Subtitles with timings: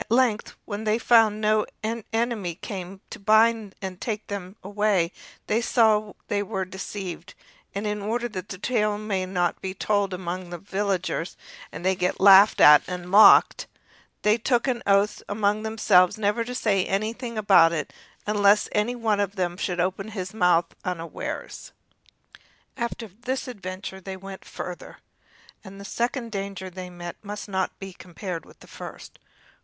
[0.00, 5.12] At length, when they found no enemy came to bind and take them away,
[5.46, 7.34] they saw they were deceived,
[7.72, 11.36] and in order that the tale might not be told of them among the villagers,
[11.70, 13.68] and they get laughed at and mocked,
[14.22, 17.92] they took an oath among themselves never to say anything about it
[18.26, 21.70] unless any one of them should open his mouth unawares.
[22.76, 24.98] After this adventure they went farther,
[25.62, 29.20] but the second danger they met with must not be compared with the first.